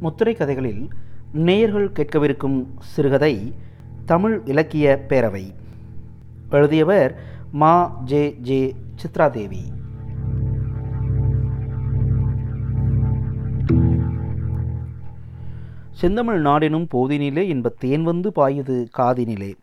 முத்திரை 0.00 0.34
கதைகளில் 0.34 0.88
நேயர்கள் 1.32 1.92
கேட்கவிருக்கும் 1.92 2.66
சிறுகதை 2.78 3.54
தமிழ் 4.04 4.40
இலக்கிய 4.44 5.04
பேரவை. 5.08 5.54
எழுதியவர் 6.50 7.20
மா. 7.52 8.00
ஜே. 8.04 8.36
ஜே. 8.40 8.74
சித்ராதேவி. 9.02 9.76
செந்தமிழ் 15.90 16.46
நாடெனும் 16.46 16.88
போதினிலே 16.94 17.48
என்ப 17.48 17.68
தேன் 17.68 18.02
வந்து 18.02 18.32
பாயுது 18.36 18.86
காதினிலே. 18.98 19.54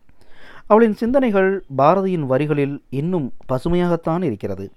அவளின் 0.66 0.94
சிந்தனைகள் 0.94 1.64
பாரதியின் 1.78 2.26
வரிகளில் 2.26 2.82
இன்னும் 2.88 3.32
பசுமையாகத்தான் 3.48 4.22
இருக்கிறது. 4.22 4.72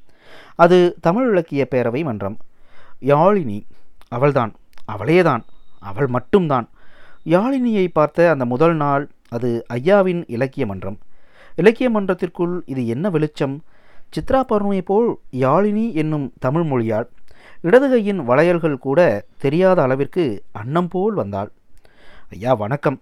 அது 0.55 0.95
தமிழ் 1.01 1.29
இலக்கிய 1.29 1.67
பேரவை 1.71 2.03
மன்றம். 2.03 2.37
யாழினி 3.01 3.61
அவள்தான். 4.07 4.53
அவளேதான் 4.93 5.43
அவள் 5.79 6.07
மட்டும்தான். 6.07 6.67
யாழினியை 7.25 7.87
பார்த்த 7.93 8.29
அந்த 8.29 8.45
முதல் 8.45 8.75
நாள் 8.75 9.03
அது 9.29 9.65
ஐயாவின் 9.73 10.21
இலக்கிய 10.27 10.65
மன்றம். 10.65 10.97
இலக்கிய 11.55 11.89
மன்றத்திற்குள் 11.89 12.55
இது 12.65 12.87
என்ன 12.87 13.09
வெளிச்சம்? 13.09 13.55
சித்ரா 14.15 14.39
பௌர்ணமி 14.41 14.81
போல் 14.81 15.09
யாழினி 15.31 15.93
என்னும் 15.93 16.27
தமிழ் 16.39 16.63
மொழியால் 16.63 17.07
இடது 17.61 17.89
கையின் 17.89 18.19
வளையல்கள் 18.19 18.77
கூட 18.77 18.99
தெரியாத 19.37 19.81
அளவிற்கு 19.81 20.43
அன்னம் 20.51 20.87
போல் 20.87 21.13
வந்தாள். 21.13 21.49
ஐயா 22.29 22.53
வணக்கம். 22.53 23.01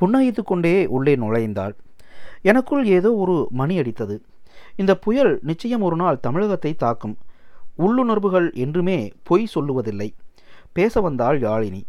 புன்னகைத்து 0.00 0.42
கொண்டே 0.44 0.86
உள்ளே 0.86 1.14
நுழைந்தாள். 1.16 1.74
எனக்குள் 2.42 2.84
ஏதோ 2.86 3.10
ஒரு 3.14 3.36
மணி 3.50 3.74
அடித்தது. 3.78 4.16
இந்த 4.76 4.92
புயல் 4.96 5.38
நிச்சயம் 5.42 5.80
ஒரு 5.80 5.96
நாள் 5.96 6.20
தமிழகத்தை 6.20 6.72
தாக்கும். 6.74 7.16
உள்ளுணர்வுகள் 7.78 8.48
என்றுமே 8.54 8.98
பொய் 9.22 9.52
சொல்லுவதில்லை. 9.54 10.08
பேச 10.72 11.00
வந்தாள் 11.00 11.40
யாழினி. 11.40 11.82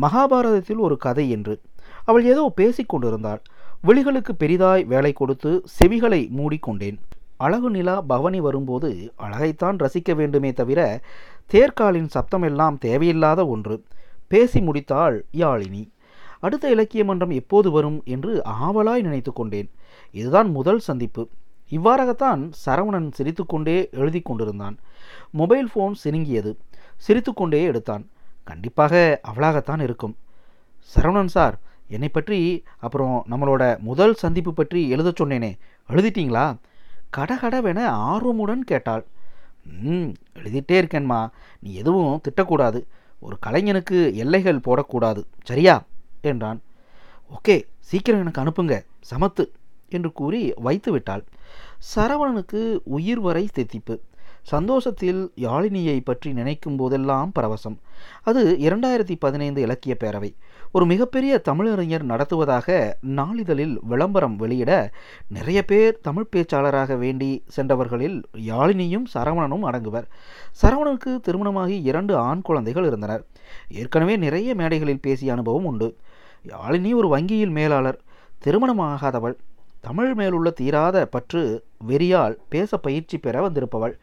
மகாபாரதத்தில் 0.00 0.76
ஒரு 0.76 0.96
கதை 0.96 1.30
என்று. 1.30 1.60
அவள் 2.04 2.24
ஏதோ 2.24 2.52
பேசிக் 2.54 2.88
கொண்டிருந்தாள். 2.88 3.42
விழிகளுக்கு 3.86 4.32
பெரிதாய் 4.38 4.84
வேலை 4.84 5.12
கொடுத்து 5.12 5.64
செவிகளை 5.78 6.28
மூடிக்கொண்டேன் 6.30 6.98
அழகு 7.36 7.70
நிலா 7.70 8.00
பவனி 8.00 8.40
வரும்போது 8.40 9.12
அழகைத்தான் 9.18 9.78
ரசிக்க 9.78 10.14
வேண்டுமே 10.14 10.52
தவிர 10.52 11.00
தேர்காலின் 11.52 12.08
சப்தமெல்லாம் 12.14 12.78
தேவையில்லாத 12.78 13.46
ஒன்று. 13.46 13.84
பேசி 14.28 14.60
முடித்தாள் 14.60 15.20
யாழினி. 15.32 15.82
அடுத்த 16.40 16.70
இலக்கிய 16.70 17.04
மன்றம் 17.04 17.30
எப்போது 17.30 17.70
வரும் 17.70 18.02
என்று 18.04 18.42
ஆவலாய் 18.62 19.02
நினைத்து 19.02 19.32
கொண்டேன். 19.32 19.70
இதுதான் 20.10 20.50
முதல் 20.50 20.78
சந்திப்பு. 20.78 21.28
இவ்வாறாகத்தான் 21.70 22.52
சரவணன் 22.66 23.10
சிரித்துக்கொண்டே 23.12 23.88
எழுதி 23.90 24.20
கொண்டிருந்தான். 24.20 24.78
மொபைல் 25.30 25.68
ஃபோன் 25.74 25.94
சினுங்கியது. 26.04 26.56
சிரித்துக்கொண்டே 26.96 27.62
எடுத்தான். 27.62 28.08
கண்டிப்பாக 28.44 28.94
அவளாகத்தான் 29.30 29.82
இருக்கும். 29.82 30.14
சரவணன் 30.90 31.32
சார் 31.36 31.56
என்னை 31.88 32.08
பற்றி 32.08 32.38
அப்புறம் 32.78 33.16
நம்மளோட 33.30 33.62
முதல் 33.80 34.14
சந்திப்பு 34.14 34.52
பற்றி 34.54 34.80
எழுத 34.88 35.08
சொன்னேனே 35.10 35.50
எழுதிட்டீங்களா? 35.88 36.46
கடகடவென 37.16 37.80
ஆர்வமுடன் 38.10 38.62
கேட்டாள். 38.64 39.04
ம் 39.84 40.10
எழுதிட்டே 40.38 40.76
இருக்கேன்மா 40.80 41.20
நீ 41.60 41.70
எதுவும் 41.74 42.20
திட்டக்கூடாது. 42.26 42.80
ஒரு 43.20 43.36
கலைஞனுக்கு 43.46 43.98
எல்லைகள் 44.14 44.64
போடக்கூடாது 44.66 45.20
சரியா? 45.42 45.76
என்றான். 46.22 46.60
ஓகே 47.30 47.56
சீக்கிரம் 47.80 48.20
எனக்கு 48.20 48.42
அனுப்புங்க 48.42 48.74
சமத்து 49.10 49.44
என்று 49.88 50.10
கூறி 50.12 50.40
வைத்து 50.56 50.90
விட்டாள் 50.92 51.24
சரவணனுக்கு 51.94 52.60
உயிர் 52.96 53.20
வரை 53.20 53.42
தித்திப்பு 53.54 53.94
சந்தோஷத்தில் 54.44 55.32
யாழினியை 55.36 56.00
பற்றி 56.04 56.32
நினைக்கும் 56.32 56.76
போதெல்லாம் 56.76 57.32
பரவசம். 57.40 57.76
அது 58.22 58.56
இரண்டாயிரத்தி 58.60 59.14
பதினைந்து 59.18 59.60
இலக்கிய 59.60 59.96
பேரவை. 60.00 60.30
ஒரு 60.72 60.86
மிகப்பெரிய 60.86 61.42
தமிழறிஞர் 61.48 62.02
நடத்துவதாக 62.02 62.98
நாளிதழில் 63.06 63.76
விளம்பரம் 63.82 64.36
வெளியிட 64.36 64.92
நிறைய 65.28 65.64
பேர் 65.64 66.00
தமிழ் 66.00 66.28
பேச்சாளராக 66.36 66.98
வேண்டி 66.98 67.44
சென்றவர்களில் 67.56 68.22
யாழினியும் 68.48 69.06
சரவணனும் 69.14 69.66
அடங்குவர். 69.70 70.04
சரவணனுக்கு 70.62 71.20
திருமணமாகி 71.20 71.82
இரண்டு 71.82 72.16
ஆண் 72.16 72.42
குழந்தைகள் 72.42 72.84
இருந்தனர். 72.84 73.24
ஏற்கனவே 73.70 74.16
நிறைய 74.16 74.54
மேடைகளில் 74.54 75.00
பேசிய 75.00 75.32
அனுபவம் 75.32 75.64
உண்டு. 75.64 75.96
யாழினி 76.48 76.94
ஒரு 76.94 77.08
வங்கியில் 77.08 77.50
மேலாளர் 77.50 78.00
திருமணமாகாதவள். 78.44 79.36
தமிழ் 79.80 80.14
மேலுள்ள 80.14 80.50
தீராத 80.50 81.06
பற்று 81.06 81.64
வெறியால் 81.88 82.36
பேச 82.48 82.76
பயிற்சி 82.76 83.18
பெற 83.18 83.48
வந்திருப்பவள். 83.48 83.94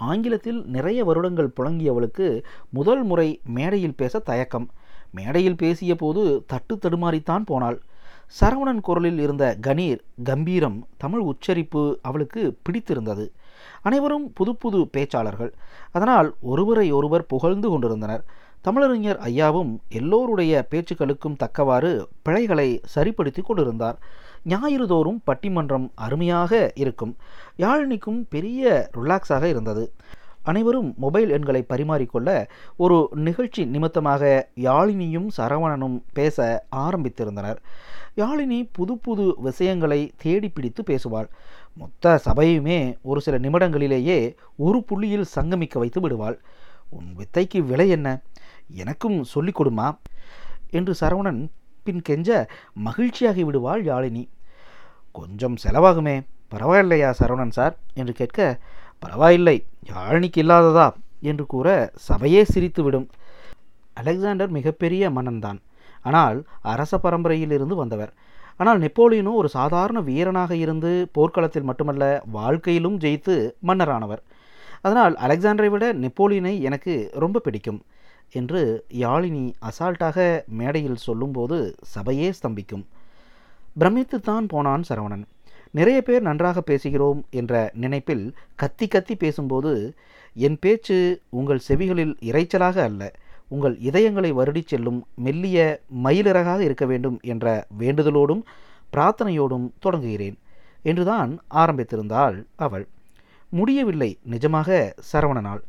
ஆங்கிலத்தில் 0.00 0.64
நிறைய 0.66 1.04
வருடங்கள் 1.04 1.52
புழங்கியவளுக்கு 1.56 2.42
முதல் 2.70 3.02
முறை 3.02 3.40
மேடையில் 3.44 3.94
பேச 3.94 4.18
தயக்கம். 4.18 4.68
மேடையில் 5.10 5.56
பேசிய 5.56 5.94
போது 5.94 6.44
தட்டு 6.46 6.76
தடுமாறித்தான் 6.76 7.46
போனாள். 7.46 7.78
சரவணன் 8.40 8.80
குரலில் 8.80 9.18
இருந்த 9.18 9.56
கணீர் 9.66 9.98
கம்பீரம் 10.24 10.86
தமிழ் 10.96 11.20
உச்சரிப்பு 11.20 11.98
அவளுக்கு 12.02 12.56
பிடித்திருந்தது. 12.62 13.32
அனைவரும் 13.82 14.32
புது 14.32 14.56
புது 14.56 14.78
பேச்சாளர்கள். 14.96 15.52
அதனால் 15.90 16.34
ஒருவரை 16.40 16.92
ஒருவர் 16.92 17.26
புகழ்ந்து 17.26 17.68
கொண்டிருந்தனர். 17.68 18.24
தமிழறிஞர் 18.64 19.20
ஐயாவும் 19.28 19.76
எல்லோருடைய 19.88 20.66
பேச்சுக்களுக்கும் 20.70 21.36
தக்கவாறு 21.36 22.08
பிழைகளை 22.24 22.78
சரிப்படுத்தி 22.84 23.42
கொண்டிருந்தார். 23.42 23.98
ஞாயிறு 24.44 24.86
தோறும் 24.86 25.22
பட்டிமன்றம் 25.26 25.90
அருமையாக 25.94 26.72
இருக்கும். 26.74 27.16
யாழினிக்கும் 27.56 28.24
பெரிய 28.28 28.90
ரிலாக்ஸாக 28.96 29.42
இருந்தது. 29.42 29.92
அனைவரும் 30.42 30.94
மொபைல் 30.96 31.30
எண்களை 31.30 31.64
பரிமாறிக்கொள்ள 31.68 32.46
ஒரு 32.76 33.08
நிகழ்ச்சி 33.14 33.64
நிமித்தமாக 33.64 34.48
யாழினியும் 34.56 35.26
சரவணனும் 35.36 36.02
பேச 36.12 36.66
ஆரம்பித்திருந்தனர். 36.76 37.56
யாழினி 38.16 38.68
புது 38.72 38.98
புது 38.98 39.34
விஷயங்களை 39.36 40.12
தேடி 40.16 40.48
பிடித்து 40.48 40.82
பேசுவாள். 40.82 41.28
மொத்த 41.76 42.20
சபையுமே 42.24 42.96
ஒரு 43.02 43.20
சில 43.20 43.38
நிமிடங்களிலேயே 43.38 44.34
ஒரு 44.56 44.84
புள்ளியில் 44.84 45.24
சங்கமிக்க 45.34 45.78
வைத்து 45.78 46.00
விடுவாள். 46.00 46.40
உன் 46.88 47.12
வித்தைக்கு 47.16 47.64
விலை 47.64 47.88
என்ன? 47.88 48.20
எனக்கும் 48.74 49.24
சொல்லிக் 49.24 49.60
கொடுமா? 49.60 49.98
என்று 50.70 50.94
சரவணன் 51.00 51.48
பின் 51.84 52.02
கெஞ்ச 52.02 52.46
மகிழ்ச்சியாகி 52.84 53.40
விடுவாள் 53.40 53.84
யாழினி. 53.84 54.28
கொஞ்சம் 55.12 55.56
செலவாகுமே. 55.64 56.22
பரவாயில்லையா 56.54 57.14
சரவணன் 57.18 57.50
சார்? 57.50 57.76
என்று 57.94 58.12
கேட்க 58.12 58.58
பரவாயில்லை. 58.98 59.64
யாழினிக்கு 59.92 60.36
இல்லாததா? 60.36 60.92
என்று 61.22 61.46
கூற 61.46 61.90
சபையே 62.08 62.44
சிரித்துவிடும் 62.54 63.08
அலெக்சாண்டர் 63.94 64.48
மிகப்பெரிய 64.48 65.10
மன்னன்தான். 65.10 65.58
ஆனால் 66.02 66.44
அரச 66.62 67.00
பரம்பரையிலிருந்து 67.02 67.74
வந்தவர். 67.74 68.12
ஆனால் 68.56 68.80
நெப்போலியனோ 68.80 69.32
ஒரு 69.34 69.48
சாதாரண 69.48 70.00
வீரனாக 70.00 70.56
இருந்து 70.56 71.08
போர்க்களத்தில் 71.12 71.62
மட்டுமல்ல 71.62 72.22
வாழ்க்கையிலும் 72.26 72.98
ஜெயித்து 72.98 73.52
மன்னரானவர். 73.66 74.22
அதனால் 74.80 75.16
அலெக்சாண்டரை 75.16 75.68
விட 75.68 75.92
நெப்போலியனை 75.92 76.60
எனக்கு 76.60 77.10
ரொம்ப 77.12 77.38
பிடிக்கும். 77.38 77.82
என்று 78.32 78.84
யாழினி 78.92 79.52
அசால்ட்டாக 79.62 80.46
மேடையில் 80.46 80.96
சொல்லும்போது 80.96 81.74
சபையே 81.94 82.32
ஸ்தம்பிக்கும். 82.42 82.84
பிரமித்துத்தான் 83.80 84.48
போனான் 84.48 84.82
சரவணன். 84.88 85.22
நிறைய 85.70 86.02
பேர் 86.02 86.22
நன்றாக 86.22 86.62
பேசுகிறோம் 86.66 87.20
என்ற 87.30 87.70
நினைப்பில் 87.74 88.32
கத்தி 88.54 88.88
கத்தி 88.88 89.14
பேசும்போது 89.14 89.94
என் 90.34 90.58
பேச்சு 90.60 91.20
உங்கள் 91.28 91.60
செவிகளில் 91.68 92.14
இறைச்சலாக 92.20 92.78
அல்ல. 92.78 93.12
உங்கள் 93.48 93.76
இதயங்களை 93.76 94.32
வருடிச் 94.32 94.66
செல்லும் 94.66 95.06
மெல்லிய 95.14 95.80
மயிலிறகாக 96.04 96.58
இருக்க 96.58 96.86
வேண்டும் 96.86 97.18
என்ற 97.22 97.66
வேண்டுதலோடும் 97.78 98.42
பிரார்த்தனையோடும் 98.92 99.70
தொடங்குகிறேன் 99.82 100.38
என்றுதான் 100.82 101.38
ஆரம்பித்திருந்தாள் 101.54 102.44
அவள். 102.56 102.88
முடியவில்லை 103.48 104.18
நிஜமாக 104.30 104.92
சரவணனால். 105.12 105.60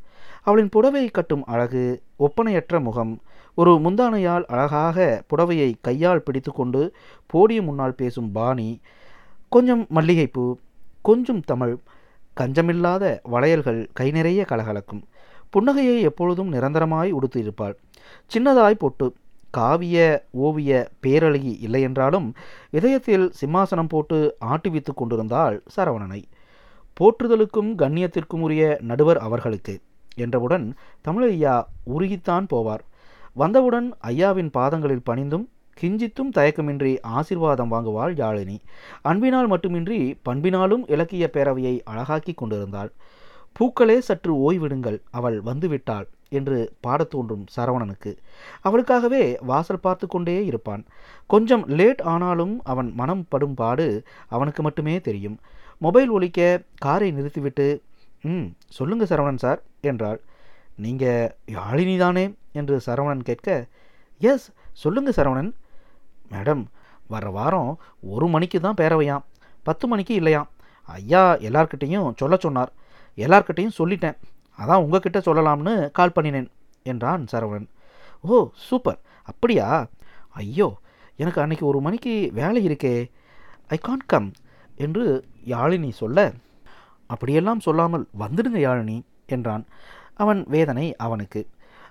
அவளின் 0.43 0.69
புடவை 0.69 1.09
கட்டும் 1.09 1.45
அழகு 1.45 2.01
ஒப்பனையற்ற 2.19 2.81
முகம் 2.81 3.21
ஒரு 3.55 3.71
முந்தானையால் 3.73 4.45
அழகாக 4.45 5.23
புடவையை 5.29 5.73
கையால் 5.81 6.21
பிடித்துக்கொண்டு 6.21 6.93
போடிய 7.27 7.61
முன்னால் 7.61 7.95
பேசும் 7.95 8.31
பாணி 8.31 8.79
கொஞ்சம் 9.49 9.85
மல்லிகைப்பூ 9.89 10.57
கொஞ்சம் 11.01 11.41
தமிழ் 11.41 11.77
கஞ்சமில்லாத 12.39 13.19
வளையல்கள் 13.23 13.89
கை 13.93 14.11
நிறைய 14.11 14.45
கலகலக்கும். 14.49 15.01
புன்னகையை 15.53 15.99
எப்பொழுதும் 15.99 16.53
நிரந்தரமாய் 16.53 17.11
உடுத்தியிருப்பாள். 17.13 17.73
சின்னதாய் 18.31 18.81
பொட்டு 18.83 19.13
காவிய 19.51 20.27
ஓவிய 20.31 20.89
பேரழகி 21.01 21.53
இல்லையென்றாலும் 21.67 22.33
இதயத்தில் 22.71 23.33
சிம்மாசனம் 23.41 23.89
போட்டு 23.89 24.37
ஆட்டுவித்து 24.45 24.93
கொண்டிருந்தாள் 24.95 25.63
சரவணனை. 25.75 26.23
போற்றுதலுக்கும் 26.97 27.71
கண்ணியத்திற்கும் 27.75 28.45
உரிய 28.47 28.77
நடுவர் 28.81 29.17
அவர்களுக்கு. 29.17 29.75
என்றவுடன் 30.15 30.75
தமிழையா 31.07 31.63
உருகித்தான் 31.85 32.45
போவார். 32.53 32.79
வந்தவுடன் 33.33 33.93
ஐயாவின் 34.03 34.49
பாதங்களில் 34.49 35.07
பணிந்தும் 35.09 35.47
கிஞ்சித்தும் 35.81 36.31
தயக்கமின்றி 36.35 36.97
ஆசிர்வாதம் 37.07 37.67
வாங்குவாள் 37.67 38.15
யாழினி. 38.15 38.59
அன்பினால் 39.01 39.47
மட்டுமின்றி 39.47 40.19
பண்பினாலும் 40.29 40.83
இலக்கிய 40.87 41.29
பேரவையை 41.33 41.79
அழகாக்கி 41.89 42.33
கொண்டிருந்தாள். 42.35 42.91
பூக்களே 43.59 43.99
சற்று 43.99 44.51
ஓய்விடுங்கள் 44.51 45.01
அவள் 45.11 45.41
வந்துவிட்டாள் 45.41 46.05
என்று 46.29 46.73
பாடத் 46.81 47.09
தோன்றும் 47.09 47.45
சரவணனுக்கு. 47.57 48.17
அவளுக்காகவே 48.63 49.37
வாசல் 49.41 49.79
பார்த்து 49.79 50.07
கொண்டே 50.07 50.45
இருப்பான். 50.45 50.85
கொஞ்சம் 51.27 51.67
லேட் 51.67 52.01
ஆனாலும் 52.01 52.61
அவன் 52.63 52.91
மனம் 52.95 53.25
படும் 53.29 53.53
பாடு 53.53 54.03
அவனுக்கு 54.27 54.63
மட்டுமே 54.63 55.01
தெரியும். 55.01 55.39
மொபைல் 55.77 56.09
ஒலிக்க 56.09 56.61
காரை 56.77 57.11
நிறுத்திவிட்டு 57.11 57.81
ம் 58.21 58.45
சொல்லுங்க 58.67 59.05
சரவணன் 59.05 59.37
சார். 59.37 59.63
என்றாள். 59.89 60.19
நீங்கள் 60.75 61.31
யாழினி 61.57 61.97
தானே 61.97 62.25
என்று 62.59 62.75
சரவணன் 62.85 63.27
கேட்க 63.29 63.67
எஸ் 64.19 64.45
சொல்லுங்க 64.73 65.11
சரவணன். 65.17 65.51
மேடம் 66.33 66.63
வர 67.07 67.29
வாரம் 67.29 67.71
ஒரு 68.13 68.27
மணிக்கு 68.27 68.59
தான் 68.59 68.79
பேரவையாம் 68.81 69.25
பத்து 69.63 69.85
மணிக்கு 69.87 70.13
இல்லையாம். 70.21 70.49
ஐயா 70.89 71.23
எல்லார்கிட்டேயும் 71.47 72.13
சொல்ல 72.21 72.35
சொன்னார். 72.45 72.71
எல்லார்கிட்டேயும் 73.17 73.77
சொல்லிட்டேன். 73.79 74.17
அதான் 74.59 74.83
உங்ககிட்ட 74.85 75.19
சொல்லலாம்னு 75.19 75.73
கால் 75.91 76.15
பண்ணினேன் 76.15 76.49
என்றான் 76.83 77.23
சரவணன். 77.31 77.67
ஓ 78.21 78.47
சூப்பர். 78.67 78.99
அப்படியா? 79.31 79.67
ஐயோ 80.41 80.67
எனக்கு 81.15 81.41
அன்னைக்கு 81.41 81.65
ஒரு 81.65 81.79
மணிக்கு 81.81 82.13
வேலை 82.33 82.61
இருக்கே. 82.67 82.95
ஐ 83.67 83.77
கான்ட் 83.87 84.05
கம் 84.05 84.29
என்று 84.75 85.03
யாழினி 85.45 85.91
சொல்ல 86.01 86.33
அப்படியெல்லாம் 87.07 87.59
சொல்லாமல் 87.59 88.05
வந்துடுங்க 88.19 88.59
யாழினி. 88.67 88.97
என்றான். 89.31 89.65
அவன் 90.13 90.41
வேதனை 90.47 90.85
அவனுக்கு. 90.95 91.41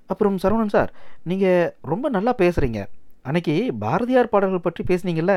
அப்புறம் 0.06 0.38
சரவணன் 0.42 0.74
சார் 0.76 0.90
நீங்கள் 1.22 1.74
ரொம்ப 1.82 2.06
நல்லா 2.08 2.34
பேசுகிறீங்க 2.38 2.80
அன்னைக்கு 3.22 3.54
பாரதியார் 3.78 4.32
பாடல்கள் 4.34 4.66
பற்றி 4.66 4.82
பேசுனீங்கல்ல? 4.84 5.34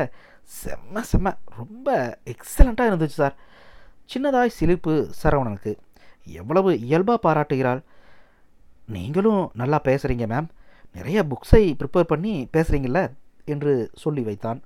செம்ம 0.58 1.02
செம்ம. 1.12 1.32
ரொம்ப 1.56 1.88
எக்ஸலண்ட்டாக 2.24 2.90
இருந்துச்சு 2.90 3.18
சார். 3.20 3.34
சின்னதாய் 4.12 4.56
சிலிப்பு 4.58 4.94
சரவணனுக்கு. 5.22 5.72
எவ்வளவு 6.40 6.70
இயல்பாக 6.80 7.18
பாராட்டுகிறாள்? 7.26 7.80
நீங்களும் 8.86 9.42
நல்லா 9.54 9.80
பேசுகிறீங்க 9.84 10.24
மேம் 10.32 10.48
நிறைய 10.96 11.18
புக்ஸை 11.30 11.62
ப்ரிப்பேர் 11.80 12.10
பண்ணி 12.12 12.32
பேசுகிறீங்கள 12.52 13.00
என்று 13.44 13.72
சொல்லி 13.94 14.22
வைத்தான். 14.22 14.60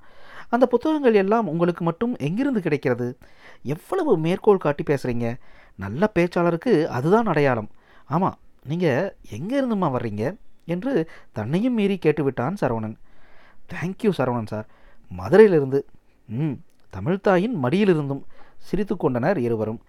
அந்த 0.48 0.66
புத்தகங்கள் 0.66 1.14
எல்லாம் 1.14 1.48
உங்களுக்கு 1.48 1.84
மட்டும் 1.84 2.16
எங்கிருந்து 2.16 2.60
கிடைக்கிறது? 2.60 3.18
எவ்வளவு 3.62 4.18
மேற்கோள் 4.18 4.56
காட்டி 4.56 4.82
பேசுகிறீங்க 4.82 5.36
நல்ல 5.76 6.10
பேச்சாளருக்கு 6.14 6.86
அதுதான் 6.86 7.26
அடையாளம். 7.26 7.70
ஆமாம் 8.04 8.38
நீங்கள் 8.64 9.16
எங்கேருந்துமா 9.30 9.90
வர்றீங்க? 9.90 10.34
என்று 10.64 11.10
தன்னையும் 11.32 11.74
மீறி 11.74 11.98
கேட்டுவிட்டான் 12.02 12.56
Saravanan. 12.60 12.96
Thank you 13.72 14.10
Saravanan 14.18 14.46
sir. 14.46 14.66
மதுரையிலிருந்து. 15.08 15.86
ம் 16.26 16.56
தமிழ்தாயின் 16.92 17.56
மடியிலிருந்தும் 17.62 18.22
சிரித்து 18.58 18.96
கொண்டனர் 18.96 19.38
இருவரும். 19.38 19.80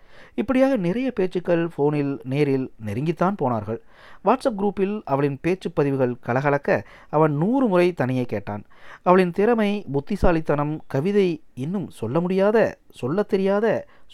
இப்படியாக 0.41 0.77
நிறைய 0.87 1.07
பேச்சுக்கள் 1.11 1.63
ஃபோனில் 1.73 2.13
நேரில் 2.31 2.67
நெருங்கித்தான் 2.87 3.39
போனார்கள். 3.41 3.79
வாட்ஸ்அப் 4.25 4.57
குரூப்பில் 4.59 4.95
அவளின் 5.05 5.37
பேச்சு 5.41 5.69
பதிவுகள் 5.71 6.13
கலகலக்க 6.27 6.79
அவன் 7.09 7.33
நூறு 7.41 7.67
முறை 7.67 7.87
தனியே 7.93 8.25
கேட்டான். 8.25 8.63
அவளின் 9.03 9.31
திறமை 9.31 9.71
புத்திசாலித்தனம் 9.91 10.73
கவிதை 10.87 11.29
இன்னும் 11.63 11.87
சொல்ல 11.99 12.19
முடியாத 12.19 12.57
சொல்ல 12.99 13.23
தெரியாத 13.23 13.65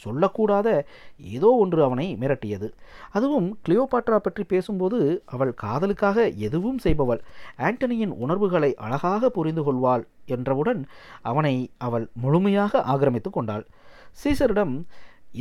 சொல்லக்கூடாத 0.04 0.70
ஏதோ 1.36 1.50
ஒன்று 1.64 1.80
அவனை 1.84 2.06
மிரட்டியது. 2.22 2.68
அதுவும் 3.12 3.48
கிளியோபாட்ரா 3.66 4.18
பற்றி 4.18 4.44
பேசும்போது 4.44 5.00
அவள் 5.26 5.54
காதலுக்காக 5.64 6.28
எதுவும் 6.48 6.80
செய்பவள். 6.86 7.22
ஆண்டனியின் 7.58 8.14
உணர்வுகளை 8.24 8.72
அழகாக 8.86 9.30
புரிந்து 9.30 9.64
கொள்வாள் 9.64 10.04
என்றவுடன் 10.36 10.82
அவனை 11.22 11.56
அவள் 11.78 12.08
முழுமையாக 12.24 12.82
ஆக்கிரமித்து 12.94 13.30
கொண்டாள். 13.30 13.66
சீசரிடம் 14.24 14.74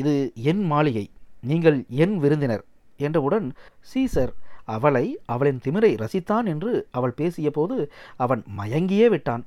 இது 0.03 0.15
என் 0.51 0.63
மாளிகை 0.73 1.07
நீங்கள் 1.51 1.79
என் 2.05 2.17
விருந்தினர் 2.19 2.65
என்றவுடன் 2.99 3.47
சீசர் 3.91 4.33
அவளை 4.75 5.07
அவளின் 5.33 5.61
திமிரை 5.65 5.91
ரசித்தான் 6.03 6.47
என்று 6.53 6.71
அவள் 6.91 7.19
பேசிய 7.19 7.49
போது 7.51 7.77
அவன் 8.17 8.43
மயங்கியே 8.59 9.07
விட்டான். 9.09 9.43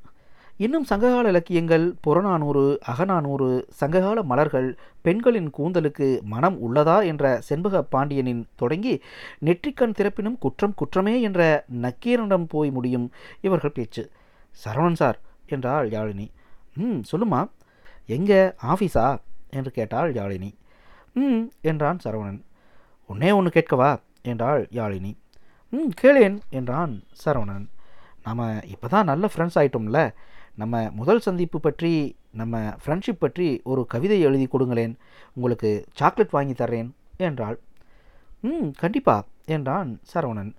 இன்னும் 0.58 0.86
சங்ககால 0.90 1.30
இலக்கியங்கள் 1.30 1.86
புறநானூறு 2.06 2.64
அகநானூறு 2.92 3.48
சங்ககால 3.80 4.24
மலர்கள் 4.24 4.70
பெண்களின் 5.06 5.50
கூந்தலுக்கு 5.58 6.08
மனம் 6.34 6.58
உள்ளதா 6.66 6.98
என்ற 7.06 7.24
செண்பக 7.50 7.82
பாண்டியனின் 7.94 8.42
தொடங்கி 8.56 8.94
நெற்றிக்கண் 9.46 9.98
திறப்பினும் 10.00 10.40
குற்றம் 10.40 10.76
குற்றமே 10.76 11.16
என்ற 11.28 11.42
நக்கீரனிடம் 11.84 12.48
போய் 12.54 12.72
முடியும் 12.72 13.08
இவர்கள் 13.42 13.76
பேச்சு. 13.78 14.04
சரவணன் 14.54 15.00
சார் 15.02 15.20
என்றாள் 15.48 15.90
யாழினி. 15.90 16.28
ம் 16.84 17.02
சொல்லுமா 17.12 17.42
எங்கே 18.18 18.42
ஆஃபீஸா 18.74 19.08
என்று 19.50 19.72
கேட்டாள் 19.72 20.14
யாழினி. 20.14 20.54
ம். 21.14 21.42
என்றான் 21.62 22.00
சரவணன். 22.04 22.42
ஒன்னே 23.10 23.34
ஒன்று 23.34 23.50
கேட்கவா? 23.50 24.00
என்றாள் 24.22 24.68
யாழினி. 24.72 25.18
ம் 25.70 25.90
கேளேன் 26.02 26.38
என்றான் 26.50 27.04
சரவணன். 27.26 27.70
நாம் 28.24 28.64
இப்போ 28.64 28.88
தான் 28.88 29.06
நல்ல 29.06 29.30
ஃப்ரெண்ட்ஸ் 29.36 29.56
ஆயிட்டோம்ல. 29.56 30.14
நம்ம 30.56 30.90
முதல் 30.90 31.20
சந்திப்பு 31.20 31.60
பற்றி 31.60 32.16
நம்ம 32.32 32.76
ஃப்ரெண்ட்ஷிப் 32.86 33.20
பற்றி 33.20 33.62
ஒரு 33.64 33.86
கவிதை 33.86 34.20
எழுதி 34.20 34.48
கொடுங்களேன். 34.48 34.98
உங்களுக்கு 35.34 35.86
சாக்லேட் 35.94 36.30
வாங்கி 36.30 36.54
தர்றேன் 36.54 36.92
என்றாள். 37.18 37.60
ம் 38.42 38.72
கண்டிப்பா 38.78 39.26
என்றான் 39.46 40.00
சரவணன். 40.14 40.56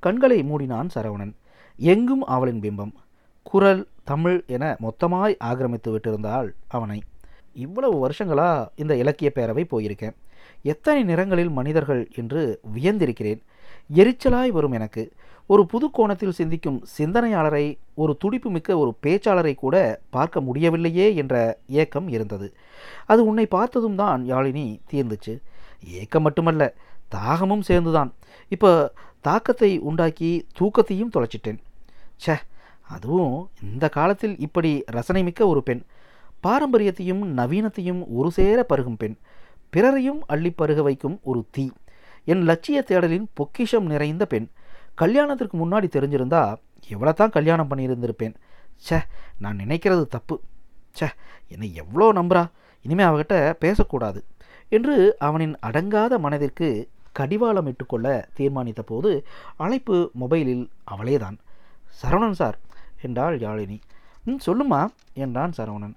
கண்களை 0.00 0.42
மூடினான் 0.42 0.88
சரவணன். 0.94 1.34
எங்கும் 1.76 2.22
அவளின் 2.22 2.60
பிம்பம். 2.60 2.92
குரல் 3.42 3.88
தமிழ் 4.04 4.44
என 4.46 4.76
மொத்தமாய் 4.82 5.34
ஆக்கிரமித்து 5.38 5.98
விட்டிருந்தாள் 5.98 6.50
அவனை. 6.68 7.02
இவ்வளவு 7.52 8.08
வருஷங்களா 8.08 8.68
இந்த 8.76 8.96
இலக்கிய 8.96 9.30
பேரவை 9.34 9.64
போயிருக்கேன். 9.70 10.14
எத்தனை 10.62 11.04
நிறங்களில் 11.04 11.50
மனிதர்கள் 11.50 12.08
என்று 12.16 12.60
வியந்திருக்கிறேன். 12.74 13.40
எரிச்சலாய் 13.94 14.48
வரும் 14.48 14.72
எனக்கு. 14.72 15.12
ஒரு 15.46 15.66
புது 15.66 15.90
கோணத்தில் 15.90 16.32
சிந்திக்கும் 16.32 16.84
சிந்தனையாளரை 16.98 17.78
ஒரு 17.94 18.16
துடிப்பு 18.18 18.50
மிக்க 18.50 18.78
ஒரு 18.78 18.94
பேச்சாளரை 19.02 19.54
கூட 19.54 20.00
பார்க்க 20.10 20.40
முடியவில்லையே 20.40 21.14
என்ற 21.14 21.58
ஏக்கம் 21.66 22.08
இருந்தது. 22.08 22.54
அது 23.06 23.24
உன்னை 23.24 23.46
பார்த்ததும் 23.46 23.94
தான் 23.94 24.24
யாழினி 24.30 24.80
தீர்ந்துச்சு. 24.92 25.38
ஏக்கம் 25.86 26.22
மட்டுமல்ல 26.22 26.74
தாகமும் 27.08 27.62
சேர்ந்துதான். 27.62 28.14
இப்போ 28.48 28.92
தாக்கத்தை 29.20 29.78
உண்டாக்கி 29.78 30.46
தூக்கத்தையும் 30.60 31.10
தொலைச்சிட்டேன். 31.18 31.58
ச்சே 32.26 32.36
அதுவும் 32.82 33.48
இந்த 33.62 33.88
காலத்தில் 33.88 34.38
இப்படி 34.38 34.82
ரசனை 34.86 35.22
மிக்க 35.22 35.46
ஒரு 35.46 35.62
பெண். 35.62 35.84
பாரம்பரியத்தையும் 36.42 37.22
நவீனத்தையும் 37.38 38.00
ஒரு 38.08 38.30
சேர 38.30 38.58
பருகும் 38.68 38.96
பெண். 38.96 39.16
பிறரையும் 39.70 40.20
அள்ளி 40.26 40.50
பருக 40.50 40.82
வைக்கும் 40.82 41.16
ஒரு 41.22 41.40
தீ. 41.50 41.64
என் 42.24 42.42
லட்சிய 42.42 42.84
தேடலின் 42.88 43.26
பொக்கிஷம் 43.34 43.86
நிறைந்த 43.86 44.26
பெண். 44.26 44.48
கல்யாணத்திற்கு 44.94 45.56
முன்னாடி 45.64 45.88
தெரிஞ்சிருந்தா 45.96 46.42
எவ்வளோ 46.88 47.12
தான் 47.12 47.30
கல்யாணம் 47.30 47.70
பண்ணியிருந்திருப்பேன். 47.70 48.34
ச்சே 48.84 48.98
நான் 49.38 49.56
நினைக்கிறது 49.56 50.06
தப்பு. 50.06 50.36
ச்சே 50.94 51.08
என்னை 51.48 51.74
எவ்வளோ 51.74 52.06
நம்புறா? 52.12 52.44
இனிமேல் 52.84 53.08
அவகிட்ட 53.10 53.36
பேசக்கூடாது 53.52 54.20
என்று 54.68 55.16
அவனின் 55.18 55.54
அடங்காத 55.68 56.18
மனதிற்கு 56.18 56.88
கடிவாளம் 57.12 57.66
இட்டுக்கொள்ள 57.66 58.08
தீர்மானித்த 58.36 58.82
போது 58.82 59.10
அழைப்பு 59.56 59.96
மொபைலில் 60.20 60.64
அவளேதான். 60.90 61.38
சரவணன் 62.02 62.38
சார் 62.40 62.58
என்றாள் 63.02 63.38
யாழினி. 63.38 63.78
ம் 64.24 64.42
சொல்லுமா 64.46 64.80
என்றான் 65.14 65.56
சரவணன். 65.56 65.96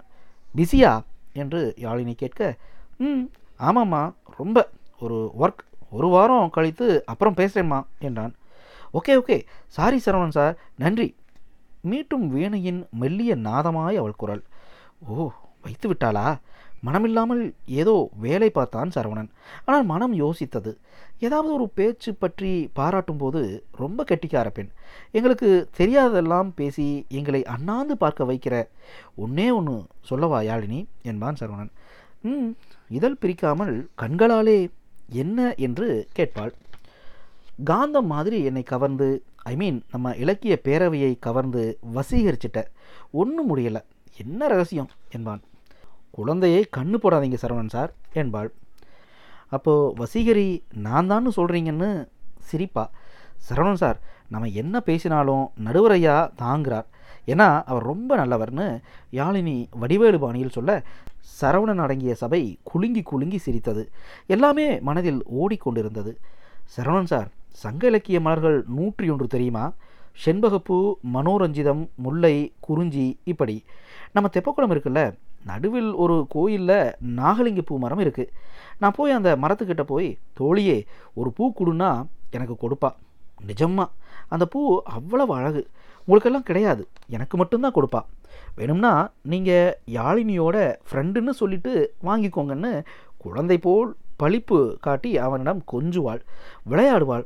பிஸியா 0.56 1.02
என்று 1.32 1.74
யாழினி 1.78 2.12
கேட்க 2.12 2.56
ம் 2.98 3.22
ஆமாம்மா 3.58 4.14
ரொம்ப. 4.36 4.70
ஒரு 5.00 5.30
ஒர்க் 5.40 5.62
ஒரு 5.90 6.08
வாரம் 6.08 6.50
கழித்து 6.50 7.04
அப்புறம் 7.06 7.34
பேசுகிறேம்மா 7.34 7.82
என்றான். 7.98 8.34
Okay 8.94 9.10
okay. 9.10 9.42
Sorry 9.66 10.00
Saravanan 10.04 10.30
sir 10.30 10.58
நன்றி. 10.76 11.16
மீட்டும் 11.80 12.28
வீணையின் 12.28 12.86
மெல்லிய 12.90 13.36
நாதமாய் 13.36 13.96
அவள் 13.96 14.16
குரல். 14.16 14.42
ஓ 15.06 15.30
வைத்து 15.62 15.92
விட்டாளா? 15.92 16.40
மனமில்லாமல் 16.86 17.54
ஏதோ 17.66 18.10
வேலை 18.16 18.50
பார்த்தான் 18.50 18.90
சரவணன். 18.94 19.28
ஆனால் 19.64 19.84
மனம் 19.84 20.14
யோசித்தது. 20.14 20.72
ஏதாவது 21.18 21.54
ஒரு 21.54 21.68
பேச்சு 21.68 22.14
பற்றி 22.14 22.70
பாராட்டும் 22.72 23.16
போது 23.16 23.64
ரொம்ப 23.76 24.04
கெட்டிக்கார 24.04 24.48
பெண். 24.48 24.70
எங்களுக்கு 25.10 25.68
தெரியாததெல்லாம் 25.78 26.50
பேசி 26.54 27.04
எங்களை 27.08 27.44
அண்ணாந்து 27.44 27.96
பார்க்க 27.96 28.24
வைக்கிற 28.24 28.68
ஒன்னே 29.16 29.54
ஒன்று 29.54 29.84
சொல்லவா 30.00 30.40
யாழினி? 30.40 30.84
என்பான் 31.02 31.36
சரவணன். 31.40 31.72
ம் 32.22 32.50
இதழ் 32.88 33.20
பிரிக்காமல் 33.20 33.86
கண்களாலே 33.98 34.68
என்ன 35.08 35.54
என்று 35.56 36.08
கேட்பாள். 36.18 36.52
காந்தம் 37.66 38.06
மாதிரி 38.06 38.44
என்னை 38.44 38.62
கவர்ந்து 38.62 39.22
ஐ 39.42 39.56
மீன் 39.56 39.82
நம்ம 39.90 40.14
இலக்கிய 40.16 40.60
பேரவையை 40.64 41.14
கவர்ந்து 41.20 41.78
வசீகரிச்சிட்ட. 41.94 42.64
ஒன்றும் 43.10 43.56
முடியலை. 43.56 43.80
என்ன 44.16 44.46
ரகசியம்? 44.46 44.90
என்பான். 45.10 45.40
குழந்தையை 46.12 46.62
கண்ணு 46.76 46.98
போடாதீங்க 47.02 47.38
சரவணன் 47.42 47.74
சார் 47.76 47.92
என்பாள். 48.12 48.50
அப்போது 49.48 49.92
வசீகரி 50.00 50.48
நான் 50.86 51.10
தான்னு 51.10 51.30
சொல்கிறீங்கன்னு 51.36 51.90
சிரிப்பா. 52.50 52.84
சரவணன் 53.48 53.82
சார் 53.84 53.98
நம்ம 54.28 54.48
என்ன 54.62 54.80
பேசினாலும் 54.80 55.44
நடுவரையா 55.64 56.16
தாங்குறார். 56.42 56.88
ஏன்னா 57.26 57.48
அவர் 57.64 57.82
ரொம்ப 57.82 58.16
நல்லவர்னு 58.16 58.66
யாழினி 59.12 59.56
வடிவேலு 59.82 60.18
பாணியில் 60.18 60.56
சொல்ல 60.56 60.82
சரவணன் 61.40 61.82
அடங்கிய 61.84 62.14
சபை 62.14 62.40
குலுங்கி 62.62 63.02
குலுங்கி 63.02 63.38
சிரித்தது. 63.38 63.82
எல்லாமே 64.26 64.66
மனதில் 64.80 65.20
ஓடிக்கொண்டிருந்தது. 65.40 66.12
சரவணன் 66.76 67.10
சார் 67.12 67.28
சங்க 67.62 67.86
இலக்கிய 67.86 68.18
மலர்கள் 68.20 68.58
நூற்றி 68.68 69.08
ஒன்று 69.08 69.26
தெரியுமா? 69.26 69.64
செண்பகப்பூ 70.24 70.78
மனோரஞ்சிதம் 71.14 71.82
முல்லை 71.96 72.34
குறிஞ்சி 72.60 73.06
இப்படி. 73.24 73.56
நம்ம 74.12 74.30
தெப்பக்குளம் 74.34 74.72
இருக்குல்ல 74.74 75.02
நடுவில் 75.44 75.92
ஒரு 75.92 76.26
கோயிலில் 76.28 76.92
நாகலிங்க 77.16 77.62
பூ 77.66 77.78
மரம் 77.78 77.98
இருக்குது 77.98 78.32
நான் 78.78 78.96
போய் 78.96 79.12
அந்த 79.12 79.36
மரத்துக்கிட்ட 79.42 79.82
போய் 79.82 80.18
தோழியே 80.40 80.84
ஒரு 81.14 81.32
பூ 81.32 81.52
கொடுன்னா 81.58 82.04
எனக்கு 82.30 82.54
கொடுப்பா. 82.62 82.90
நிஜமாக 83.46 83.88
அந்த 84.28 84.46
பூ 84.46 84.80
அவ்வளவு 84.84 85.34
அழகு. 85.34 85.68
உங்களுக்கெல்லாம் 85.98 86.42
கிடையாது. 86.42 86.88
எனக்கு 87.08 87.36
மட்டும்தான் 87.36 87.72
கொடுப்பா. 87.74 88.00
வேணும்னா 88.56 89.10
நீங்கள் 89.22 89.78
யாழினியோட 89.86 90.74
ஃப்ரெண்டுன்னு 90.90 91.30
சொல்லிட்டு 91.30 91.94
வாங்கிக்கோங்கன்னு 92.04 92.84
குழந்தை 93.16 93.58
போல் 93.58 93.94
பளிப்பு 94.22 94.76
காட்டி 94.80 95.18
அவனிடம் 95.18 95.62
கொஞ்சுவாள். 95.72 96.20
விளையாடுவாள். 96.70 97.24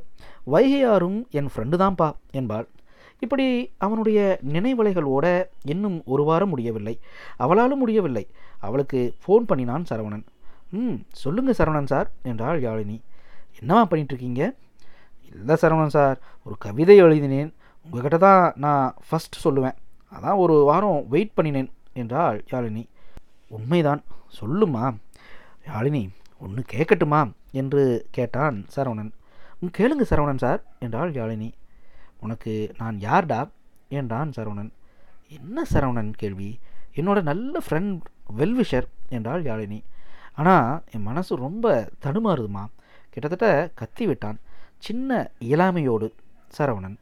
வைகையாரும் 0.51 1.29
என் 1.29 1.49
ஃப்ரெண்டு 1.55 1.77
தான்ப்பா 1.83 2.11
என்பாள். 2.31 2.67
இப்படி 3.19 3.45
அவனுடைய 3.77 4.39
நினைவலைகளோட 4.53 5.45
இன்னும் 5.63 6.01
ஒரு 6.05 6.23
வாரம் 6.23 6.49
முடியவில்லை. 6.49 6.99
அவளாலும் 7.39 7.81
முடியவில்லை. 7.83 8.27
அவளுக்கு 8.59 8.99
ஃபோன் 9.23 9.47
பண்ணினான் 9.47 9.87
சரவணன். 9.89 10.25
ம் 10.71 10.97
சொல்லுங்க 11.11 11.51
சரவணன் 11.51 11.91
சார் 11.93 12.09
என்றாள் 12.23 12.59
யாழினி. 12.61 12.97
என்னவா 13.59 13.83
பண்ணிகிட்ருக்கீங்க 13.91 14.41
இல்லை 15.35 15.55
சரவணன் 15.61 15.95
சார் 15.97 16.17
ஒரு 16.43 16.55
கவிதை 16.57 16.97
எழுதினேன். 16.97 17.53
உங்ககிட்ட 17.85 18.17
தான் 18.17 18.53
நான் 18.55 18.95
ஃபஸ்ட் 19.07 19.43
சொல்லுவேன். 19.43 19.77
அதான் 20.15 20.37
ஒரு 20.37 20.53
வாரம் 20.53 21.07
வெயிட் 21.07 21.35
பண்ணினேன் 21.37 21.69
என்றாள் 21.93 22.43
யாழினி. 22.51 22.83
உண்மைதான். 23.47 24.01
சொல்லுமா 24.39 24.85
யாழினி 25.67 26.09
ஒன்று 26.39 26.63
கேட்கட்டுமா 26.73 27.21
என்று 27.51 27.83
கேட்டான் 28.11 28.57
சரவணன். 28.75 29.11
கேளுங்க 29.77 30.03
சரவணன் 30.09 30.43
சார் 30.45 30.61
என்றாள் 30.79 31.11
யாழினி. 31.11 31.49
உனக்கு 32.19 32.73
நான் 32.77 32.99
யார்டா? 32.99 33.49
என்றான் 33.89 34.31
சரவணன். 34.37 34.69
என்ன 35.27 35.63
சரவணன் 35.73 36.11
கேள்வி? 36.15 36.59
என்னோட 36.95 37.21
நல்ல 37.21 37.59
ஃப்ரெண்ட் 37.69 37.99
வெல்விஷர் 38.37 38.87
என்றாள் 39.09 39.43
யாழினி. 39.43 39.83
ஆனால் 40.35 40.83
என் 40.91 41.01
மனசு 41.01 41.35
ரொம்ப 41.35 41.89
தடுமாறுதுமா. 42.01 42.65
கிட்டத்தட்ட 43.09 43.71
கத்தி 43.75 44.05
விட்டான். 44.05 44.39
சின்ன 44.77 45.31
இயலாமையோடு 45.39 46.11
சரவணன். 46.57 46.97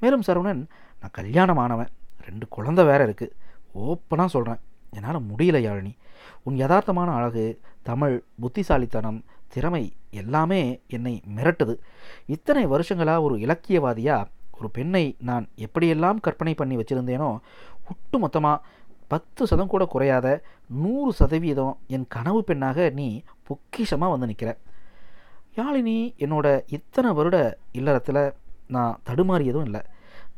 மேலும் 0.00 0.22
சரவணன் 0.26 0.66
நான் 1.00 1.16
கல்யாணமானவன் 1.18 1.88
ரெண்டு 2.24 2.48
குழந்தை 2.48 2.84
வேற 2.84 3.06
இருக்குது 3.06 3.30
ஓப்பனாக 3.74 4.26
சொல்கிறேன் 4.26 4.60
என்னால் 4.90 5.22
முடியல 5.22 5.58
யாழினி. 5.66 5.96
உன் 6.42 6.56
யதார்த்தமான 6.56 7.14
அழகு 7.14 7.60
தமிழ் 7.82 8.22
புத்திசாலித்தனம் 8.40 9.24
திறமை 9.48 9.92
எல்லாமே 10.10 10.80
என்னை 10.88 11.22
மிரட்டுது. 11.36 11.78
இத்தனை 12.26 12.66
வருஷங்களாக 12.66 13.22
ஒரு 13.22 13.36
இலக்கியவாதியாக 13.36 14.28
ஒரு 14.58 14.68
பெண்ணை 14.76 15.04
நான் 15.28 15.44
எப்படியெல்லாம் 15.66 16.18
கற்பனை 16.26 16.54
பண்ணி 16.54 16.76
வச்சுருந்தேனோ 16.80 17.30
ஒட்டு 17.90 18.18
மொத்தமாக 18.18 18.76
பத்து 19.12 19.42
சதம் 19.50 19.72
கூட 19.74 19.84
குறையாத 19.84 20.28
நூறு 20.82 21.10
சதவீதம் 21.20 21.74
என் 21.96 22.08
கனவு 22.14 22.40
பெண்ணாக 22.48 22.88
நீ 22.98 23.06
பொக்கிஷமாக 23.48 24.12
வந்து 24.14 24.28
நிற்கிற 24.30 24.50
யாழினி 25.58 25.96
என்னோட 26.24 26.46
இத்தனை 26.76 27.10
வருட 27.18 27.36
இல்லறத்தில் 27.78 28.20
நான் 28.74 28.98
தடுமாறியதும் 29.08 29.66
இல்லை. 29.68 29.80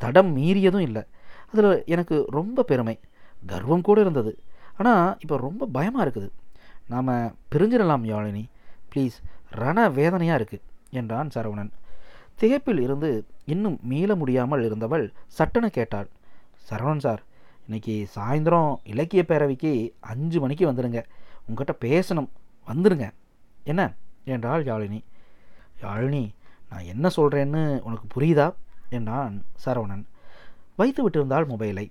தடம் 0.02 0.30
மீறியதும் 0.36 0.84
இல்லை. 0.88 1.02
அதில் 1.52 1.82
எனக்கு 1.94 2.16
ரொம்ப 2.36 2.62
பெருமை. 2.62 2.94
கர்வம் 3.50 3.86
கூட 3.88 3.98
இருந்தது. 4.00 4.32
ஆனால் 4.78 5.16
இப்போ 5.22 5.36
ரொம்ப 5.46 5.68
பயமாக 5.76 6.04
இருக்குது. 6.04 6.28
நாம் 6.92 7.10
பிரிஞ்சிடலாம் 7.52 8.04
யாழினி. 8.12 8.44
ப்ளீஸ் 8.92 9.16
ரண 9.62 9.88
வேதனையாக 9.98 10.38
இருக்குது 10.40 10.64
என்றான் 11.00 11.32
சரவணன். 11.34 11.70
திகைப்பில் 12.40 12.80
இருந்து 12.80 13.24
இன்னும் 13.44 13.78
மீள 13.82 14.14
முடியாமல் 14.14 14.64
இருந்தவள் 14.64 15.12
சட்டென 15.26 15.68
கேட்டாள் 15.68 16.08
சரவணன் 16.70 16.98
சார் 16.98 17.22
இன்னைக்கு 17.64 18.08
சாயந்தரம் 18.16 18.76
இலக்கிய 18.84 19.24
பேரவைக்கு 19.28 19.92
அஞ்சு 20.00 20.40
மணிக்கு 20.40 20.72
வந்துடுங்க 20.72 21.04
உங்ககிட்ட 21.46 21.88
பேசணும். 21.88 22.28
வந்துடுங்க 22.66 23.10
என்ன? 23.64 23.94
என்றாள் 24.24 24.64
யாழினி. 24.64 25.00
யாழினி 25.82 26.34
நான் 26.70 26.84
என்ன 26.84 27.08
சொல்கிறேன்னு 27.16 27.80
உனக்கு 27.80 28.20
புரியுதா? 28.20 28.52
என்றான் 28.90 29.44
சரவணன். 29.64 30.04
வைத்து 30.76 31.10
விட்டிருந்தாள் 31.10 31.46
மொபைலை. 31.46 31.90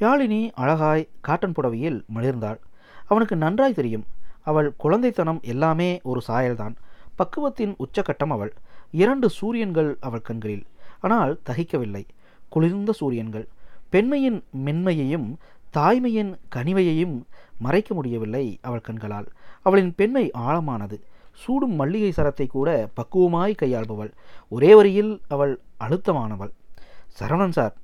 யாழினி 0.00 0.50
அழகாய் 0.52 1.08
காட்டன் 1.20 1.52
புடவையில் 1.52 2.04
மலிர்ந்தாள். 2.14 2.58
அவனுக்கு 3.06 3.36
நன்றாய் 3.36 3.74
தெரியும். 3.74 4.06
அவள் 4.42 4.74
குழந்தைத்தனம் 4.84 5.40
எல்லாமே 5.42 6.00
ஒரு 6.02 6.20
சாயல்தான். 6.28 6.74
பக்குவத்தின் 7.18 7.76
உச்சக்கட்டம் 7.78 8.28
அவள். 8.28 8.52
இரண்டு 8.90 9.30
சூரியன்கள் 9.30 9.96
அவள் 10.00 10.20
கண்களில். 10.20 10.64
ஆனால் 11.00 11.40
தகிக்கவில்லை. 11.46 12.04
குளிர்ந்த 12.48 12.92
சூரியன்கள். 12.92 13.48
பெண்மையின் 13.88 14.44
மென்மையையும் 14.64 15.36
தாய்மையின் 15.74 16.32
கனிவையையும் 16.54 17.22
மறைக்க 17.58 17.94
முடியவில்லை 17.94 18.58
அவள் 18.62 18.80
கண்களால். 18.80 19.28
அவளின் 19.62 19.94
பெண்மை 19.94 20.30
ஆழமானது. 20.38 21.00
சூடும் 21.32 21.74
மல்லிகை 21.74 22.12
சரத்தை 22.16 22.46
கூட 22.46 22.88
பக்குவமாய் 22.96 23.60
கையாள்பவள். 23.62 24.10
ஒரே 24.48 24.74
வரியில் 24.74 25.20
அவள் 25.28 25.60
அழுத்தமானவள். 25.80 26.50
சரவணன் 27.20 27.50
சார் 27.50 27.74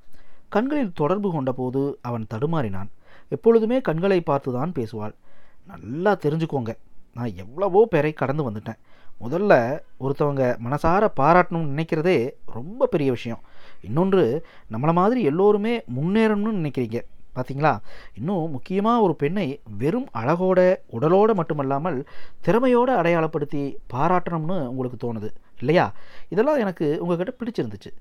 கண்களில் 0.49 0.93
தொடர்பு 0.93 1.29
கொண்டபோது 1.31 1.97
அவன் 2.01 2.25
தடுமாறினான். 2.33 2.89
எப்பொழுதுமே 3.29 3.81
கண்களை 3.81 4.23
பார்த்துதான் 4.25 4.75
பேசுவாள். 4.75 5.15
நல்லா 5.65 6.15
தெரிஞ்சுக்கோங்க. 6.15 6.75
நான் 7.13 7.35
எவ்வளவோ 7.35 7.85
பேரை 7.85 8.13
கடந்து 8.13 8.51
வந்துட்டேன். 8.51 8.79
முதல்ல 9.21 9.79
ஒருத்தவங்க 9.99 10.43
மனசார 10.65 11.07
பாராட்டணும்னு 11.19 11.73
நினைக்கிறதே 11.73 12.29
ரொம்ப 12.45 12.85
பெரிய 12.85 13.11
விஷயம். 13.11 13.41
இன்னொன்று 13.81 14.45
நம்மளை 14.71 14.93
மாதிரி 14.93 15.23
எல்லோருமே 15.23 15.83
முன்னேறணும்னு 15.95 16.61
நினைக்கிறீங்க. 16.61 16.99
பார்த்தீங்களா 17.35 17.77
இன்னும் 18.13 18.51
முக்கியமாக 18.51 19.01
ஒரு 19.01 19.15
பெண்ணை 19.15 19.61
வெறும் 19.77 20.07
அழகோட 20.13 20.75
உடலோட 20.91 21.33
மட்டுமல்லாமல் 21.33 22.07
திறமையோடு 22.41 22.93
அடையாளப்படுத்தி 23.01 23.75
பாராட்டணும்னு 23.93 24.67
உங்களுக்கு 24.67 24.99
தோணுது 25.05 25.29
இல்லையா? 25.59 25.93
இதெல்லாம் 26.29 26.57
எனக்கு 26.57 26.97
உங்ககிட்ட 26.99 27.33
பிடிச்சிருந்துச்சு. 27.39 27.91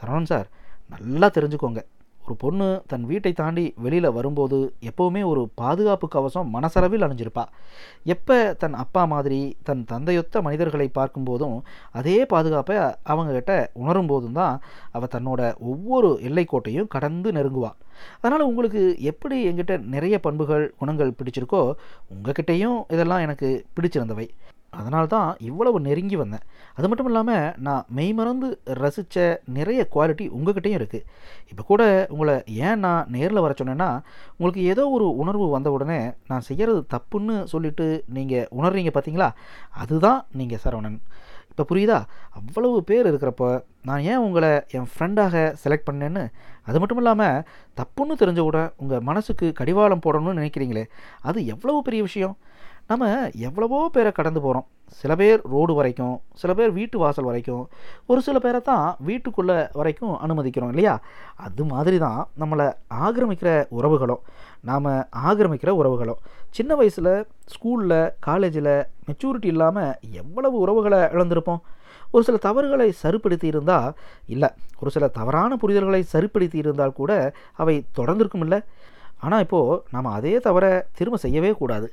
சரவணன் 0.00 0.30
சார் 0.32 0.48
நல்லா 0.88 1.30
தெரிஞ்சுக்கோங்க. 1.34 1.82
ஒரு 2.26 2.34
பொண்ணு 2.42 2.66
தன் 2.90 3.04
வீட்டை 3.08 3.32
தாண்டி 3.32 3.64
வெளியில் 3.84 4.14
வரும்போது 4.16 4.58
எப்போவுமே 4.90 5.22
ஒரு 5.30 5.42
பாதுகாப்பு 5.54 6.06
கவசம் 6.08 6.48
மனசளவில் 6.54 7.04
அணிஞ்சிருப்பா. 7.06 7.44
எப்போ 8.14 8.36
தன் 8.62 8.76
அப்பா 8.82 9.02
மாதிரி 9.04 9.40
தன் 9.62 9.84
தந்தையொத்த 9.84 10.42
மனிதர்களை 10.46 10.88
பார்க்கும்போதும் 10.98 11.56
அதே 12.00 12.16
பாதுகாப்பை 12.32 12.76
அவங்கக்கிட்ட 13.12 13.54
உணரும் 13.82 14.10
போதும் 14.12 14.38
தான் 14.40 14.56
அவள் 14.92 15.14
தன்னோட 15.16 15.42
ஒவ்வொரு 15.72 16.10
எல்லைக்கோட்டையும் 16.28 16.92
கடந்து 16.96 17.30
நெருங்குவாள் 17.38 17.78
அதனால் 18.20 18.48
உங்களுக்கு 18.50 18.82
எப்படி 19.10 19.36
எங்கிட்ட 19.50 19.74
நிறைய 19.94 20.14
பண்புகள் 20.18 20.64
குணங்கள் 20.78 21.16
பிடிச்சிருக்கோ 21.18 21.60
உங்ககிட்டையும் 22.14 22.78
இதெல்லாம் 22.94 23.24
எனக்கு 23.26 23.48
பிடிச்சிருந்தவை. 23.76 24.26
அதனால 24.80 25.04
தான் 25.14 25.28
இவ்வளவு 25.48 25.78
நெருங்கி 25.86 26.16
வந்தேன். 26.22 26.44
அது 26.76 26.86
மட்டும் 26.88 27.08
இல்லாமல் 27.10 27.52
நான் 27.66 27.86
மெய்மறந்து 27.98 28.48
ரசித்த 28.82 29.26
நிறைய 29.58 29.80
குவாலிட்டி 29.94 30.24
உங்ககிட்டயும் 30.38 30.78
இருக்குது 30.80 31.06
இப்போ 31.50 31.62
கூட 31.62 31.82
உங்களை 32.14 32.34
ஏன் 32.68 32.82
நான் 32.86 33.10
நேரில் 33.16 33.44
வர 33.44 33.54
சொன்னேன்னா 33.60 33.90
உங்களுக்கு 34.36 34.62
ஏதோ 34.72 34.84
ஒரு 34.96 35.08
உணர்வு 35.22 35.48
வந்த 35.56 35.70
உடனே 35.76 36.00
நான் 36.30 36.46
செய்கிறது 36.48 36.80
தப்புன்னு 36.94 37.36
சொல்லிட்டு 37.54 37.86
நீங்கள் 38.18 38.48
உணர்றீங்க 38.58 38.92
பார்த்தீங்களா 38.96 39.30
அதுதான் 39.84 40.20
நீங்கள் 40.40 40.62
சரவணன். 40.64 40.98
இப்போ 41.50 41.64
புரியுதா? 41.70 41.98
அவ்வளவு 42.38 42.78
பேர் 42.82 43.08
இருக்கிறப்போ 43.10 43.48
நான் 43.88 44.04
ஏன் 44.12 44.22
உங்களை 44.26 44.50
என் 44.76 44.88
ஃப்ரெண்டாக 44.92 45.42
செலக்ட் 45.62 45.88
பண்ணேன்னு 45.88 46.22
அது 46.66 46.78
மட்டும் 46.80 47.00
இல்லாமல் 47.02 47.42
தப்புன்னு 47.80 48.20
தெரிஞ்ச 48.22 48.40
கூட 48.40 48.60
உங்கள் 48.76 49.06
மனசுக்கு 49.08 49.48
கடிவாளம் 49.60 50.04
போடணும்னு 50.06 50.40
நினைக்கிறீங்களே 50.40 50.84
அது 51.28 51.46
எவ்வளவு 51.54 51.80
பெரிய 51.82 52.02
விஷயம்? 52.02 52.36
நம்ம 52.90 53.04
எவ்வளவோ 53.48 53.78
பேரை 53.92 54.10
கடந்து 54.12 54.40
போகிறோம் 54.40 54.66
சில 55.00 55.12
பேர் 55.20 55.40
ரோடு 55.52 55.72
வரைக்கும் 55.74 56.16
சில 56.40 56.50
பேர் 56.54 56.72
வீட்டு 56.78 56.96
வாசல் 56.98 57.28
வரைக்கும் 57.28 57.62
ஒரு 58.06 58.20
சில 58.26 58.38
பேரை 58.38 58.60
தான் 58.60 58.86
வீட்டுக்குள்ளே 59.08 59.56
வரைக்கும் 59.72 60.12
அனுமதிக்கிறோம் 60.24 60.72
இல்லையா? 60.72 60.94
அது 61.46 61.64
மாதிரி 61.64 61.98
தான் 61.98 62.20
நம்மளை 62.42 62.66
ஆக்கிரமிக்கிற 63.04 63.52
உறவுகளும் 63.78 64.22
நாம் 64.70 64.90
ஆக்கிரமிக்கிற 65.28 65.70
உறவுகளும். 65.80 66.20
சின்ன 66.50 66.74
வயசில் 66.74 67.12
ஸ்கூலில் 67.54 67.98
காலேஜில் 68.28 68.74
மெச்சூரிட்டி 69.06 69.50
இல்லாமல் 69.54 69.96
எவ்வளவு 70.22 70.58
உறவுகளை 70.58 71.00
இழந்திருப்போம்? 71.16 71.62
ஒரு 72.12 72.22
சில 72.28 72.36
தவறுகளை 72.46 72.88
சரிப்படுத்தி 73.02 73.46
இருந்தால் 73.46 73.90
இல்லை 74.34 74.50
ஒரு 74.80 74.90
சில 74.96 75.08
தவறான 75.18 75.56
புரிதல்களை 75.62 76.00
சரிப்படுத்தி 76.14 76.58
இருந்தால் 76.64 76.98
கூட 77.00 77.12
அவை 77.62 77.74
தொடர்ந்திருக்கும் 77.98 78.44
இல்லை. 78.46 78.60
ஆனால் 79.24 79.42
இப்போது 79.44 79.80
நாம் 79.94 80.14
அதே 80.18 80.34
தவிர 80.46 80.64
திரும்ப 80.98 81.18
செய்யவே 81.24 81.50
கூடாது. 81.60 81.88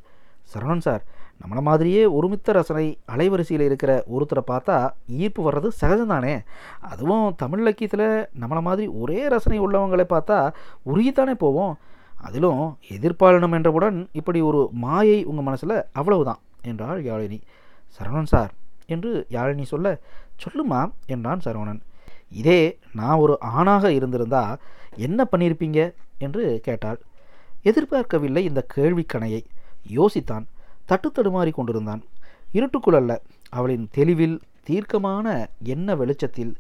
சரவணன் 0.54 0.86
சார் 0.86 1.04
நம்மளை 1.42 1.62
மாதிரியே 1.68 2.02
ஒருமித்த 2.16 2.54
ரசனை 2.58 2.86
அலைவரிசையில் 3.14 3.66
இருக்கிற 3.68 3.92
ஒருத்தரை 4.16 4.44
பார்த்தா 4.50 4.76
ஈர்ப்பு 5.22 5.42
வர்றது 5.48 5.70
சகஜம்தானே? 5.82 6.34
அதுவும் 6.92 7.26
தமிழ் 7.42 7.62
இலக்கியத்தில் 7.64 8.08
நம்மளை 8.42 8.62
மாதிரி 8.68 8.86
ஒரே 9.02 9.22
ரசனை 9.34 9.60
உள்ளவங்களை 9.66 10.06
பார்த்தா 10.14 10.40
உருகித்தானே 10.92 11.36
போவோம். 11.44 11.74
அதிலும் 12.28 12.64
எதிர்பாலனம் 12.96 13.56
என்றவுடன் 13.58 14.00
இப்படி 14.20 14.42
ஒரு 14.50 14.62
மாயை 14.86 15.20
உங்கள் 15.32 15.48
மனசில் 15.50 15.78
அவ்வளவுதான் 16.00 16.42
என்றாள் 16.72 17.02
யாழினி. 17.10 17.40
சரவணன் 17.96 18.32
சார் 18.34 18.52
என்று 18.92 19.26
யாழினி 19.30 19.64
சொல்ல 19.64 20.00
சொல்லுமா 20.44 20.82
என்றான் 21.06 21.42
சரவணன். 21.46 21.82
இதே 22.32 22.60
நான் 22.94 23.18
ஒரு 23.18 23.38
ஆணாக 23.40 23.92
இருந்திருந்தா 23.92 24.44
என்ன 24.98 25.28
பண்ணியிருப்பீங்க? 25.32 25.80
என்று 26.18 26.60
கேட்டாள். 26.64 27.00
எதிர்பார்க்கவில்லை 27.64 28.44
இந்த 28.44 28.66
கேள்விக்கணையை 28.76 29.42
யோசித்தான். 29.96 30.46
தட்டு 30.86 31.12
தடுமாறி 31.12 31.52
கொண்டிருந்தான். 31.52 32.04
இருட்டுக்குள் 32.52 32.94
அல்ல 32.94 33.22
அவளின் 33.50 33.88
தெளிவில் 33.92 34.38
தீர்க்கமான 34.64 35.50
எண்ண 35.64 35.96
வெளிச்சத்தில் 35.96 36.54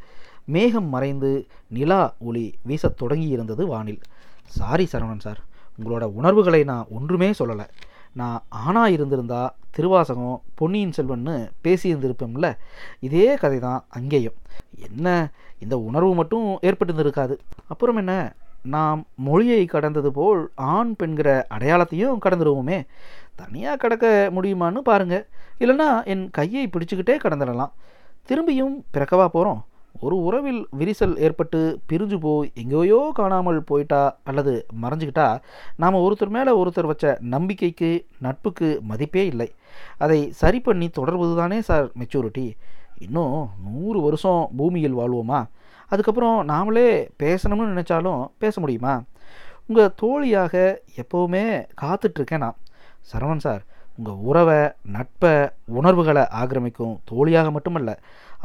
மேகம் 0.46 0.90
மறைந்து 0.90 1.48
நிலா 1.68 2.02
ஒளி 2.20 2.46
வீசத் 2.68 3.02
தொடங்கியிருந்தது 3.02 3.66
வானில். 3.66 4.02
சாரி 4.46 4.88
சரவணன் 4.92 5.20
சார் 5.20 5.40
உங்களோட 5.78 6.04
உணர்வுகளை 6.20 6.64
நான் 6.64 6.88
ஒன்றுமே 6.90 7.30
சொல்லலை. 7.40 7.68
நான் 8.14 8.44
ஆணா 8.68 8.84
இருந்திருந்தா 8.88 9.54
திருவாசகம் 9.72 10.42
பொன்னியின் 10.56 10.94
செல்வன்னு 10.98 11.52
பேசியிருந்திருப்போம்ல 11.64 12.58
இதே 13.00 13.36
கதை 13.36 13.60
தான் 13.60 13.86
அங்கேயும். 13.90 14.34
என்ன 14.90 15.32
இந்த 15.60 15.78
உணர்வு 15.78 16.16
மட்டும் 16.16 16.48
ஏற்பட்டிருந்திருக்காது. 16.62 17.38
அப்புறம் 17.68 17.96
என்ன 17.96 18.34
நாம் 18.64 19.06
மொழியை 19.16 19.66
கடந்தது 19.66 20.12
போல் 20.12 20.52
ஆண் 20.56 20.96
பெண்கிற 20.96 21.48
அடையாளத்தையும் 21.50 22.22
கடந்துருவோமே 22.26 22.86
தனியாக 23.36 23.78
கடக்க 23.78 24.30
முடியுமான்னு 24.36 24.78
பாருங்கள் 24.78 25.28
இல்லைன்னா 25.60 26.06
என் 26.06 26.30
கையை 26.30 26.68
பிடிச்சிக்கிட்டே 26.68 27.16
கடந்துடலாம். 27.24 27.72
திரும்பியும் 28.30 28.76
பிறக்கவா 28.94 29.28
போகிறோம் 29.28 29.66
ஒரு 30.06 30.16
உறவில் 30.28 30.62
விரிசல் 30.80 31.16
ஏற்பட்டு 31.26 31.60
பிரிஞ்சு 31.90 32.18
போய் 32.26 32.52
எங்கேயோ 32.62 33.00
காணாமல் 33.14 33.60
போயிட்டா 33.70 34.02
அல்லது 34.30 34.54
மறைஞ்சுக்கிட்டா 34.82 35.28
நாம் 35.82 36.04
ஒருத்தர் 36.06 36.34
மேலே 36.36 36.52
ஒருத்தர் 36.62 36.90
வச்ச 36.92 37.14
நம்பிக்கைக்கு 37.34 37.92
நட்புக்கு 38.26 38.70
மதிப்பே 38.82 39.24
இல்லை. 39.26 39.50
அதை 39.98 40.20
சரி 40.42 40.60
பண்ணி 40.60 40.90
தொடர்வது 40.90 41.34
தானே 41.36 41.60
சார் 41.70 41.88
மெச்சூரிட்டி 42.00 42.48
இன்னும் 43.06 43.38
நூறு 43.68 44.00
வருஷம் 44.02 44.44
பூமியில் 44.58 44.98
வாழ்வோமா? 45.00 45.42
அதுக்கப்புறம் 45.92 46.38
நாமளே 46.50 46.90
பேசணும்னு 47.24 47.74
நினச்சாலும் 47.74 48.22
பேச 48.38 48.56
முடியுமா? 48.60 48.94
உங்கள் 49.68 49.94
தோழியாக 50.02 50.54
எப்போவுமே 51.02 51.44
காத்துட்ருக்கேன் 51.82 52.44
நான். 52.46 52.58
சரவணன் 53.12 53.46
சார் 53.46 53.62
உங்கள் 53.98 54.20
உறவை 54.30 54.60
நட்பை 54.96 55.34
உணர்வுகளை 55.78 56.24
ஆக்கிரமிக்கும் 56.42 56.96
தோழியாக 57.12 57.52
மட்டுமல்ல 57.52 57.92